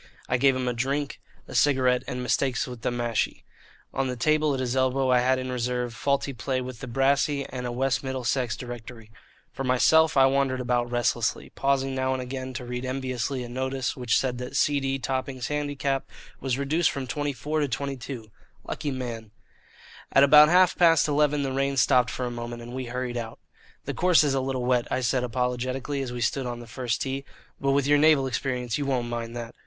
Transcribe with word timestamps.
I 0.27 0.37
gave 0.37 0.55
him 0.55 0.67
a 0.67 0.73
drink, 0.73 1.21
a 1.47 1.53
cigarette, 1.53 2.01
and 2.07 2.23
Mistakes 2.23 2.65
with 2.65 2.81
the 2.81 2.89
Mashie. 2.89 3.43
On 3.93 4.07
the 4.07 4.15
table 4.15 4.51
at 4.55 4.59
his 4.59 4.75
elbow 4.75 5.11
I 5.11 5.19
had 5.19 5.37
in 5.37 5.51
reserve 5.51 5.93
Faulty 5.93 6.33
Play 6.33 6.59
with 6.59 6.79
the 6.79 6.87
Brassy 6.87 7.45
and 7.49 7.67
a 7.67 7.71
West 7.71 8.03
Middlesex 8.03 8.57
Directory. 8.57 9.11
For 9.53 9.63
myself 9.63 10.17
I 10.17 10.25
wandered 10.25 10.59
about 10.59 10.89
restlessly, 10.89 11.51
pausing 11.53 11.93
now 11.93 12.13
and 12.13 12.19
again 12.19 12.51
to 12.55 12.65
read 12.65 12.83
enviously 12.83 13.43
a 13.43 13.47
notice 13.47 13.95
which 13.95 14.17
said 14.17 14.39
that 14.39 14.55
C. 14.55 14.79
D. 14.79 14.97
Topping's 14.97 15.49
handicap 15.49 16.09
was 16.39 16.57
reduced 16.57 16.89
from 16.89 17.05
24 17.05 17.59
to 17.59 17.67
22. 17.67 18.31
Lucky 18.65 18.89
man! 18.89 19.29
At 20.11 20.23
about 20.23 20.49
half 20.49 20.75
past 20.75 21.07
eleven 21.07 21.43
the 21.43 21.51
rain 21.51 21.77
stopped 21.77 22.09
for 22.09 22.25
a 22.25 22.31
moment, 22.31 22.63
and 22.63 22.73
we 22.73 22.85
hurried 22.85 23.17
out. 23.17 23.37
"The 23.85 23.93
course 23.93 24.23
is 24.23 24.33
a 24.33 24.41
little 24.41 24.65
wet," 24.65 24.87
I 24.89 25.01
said 25.01 25.23
apologetically, 25.23 26.01
as 26.01 26.11
we 26.11 26.21
stood 26.21 26.47
on 26.47 26.59
the 26.59 26.65
first 26.65 27.03
tee, 27.03 27.23
"but 27.59 27.73
with 27.73 27.85
your 27.85 27.99
naval 27.99 28.25
experience 28.25 28.79
you 28.79 28.87
won't 28.87 29.07
mind 29.07 29.35
that. 29.35 29.53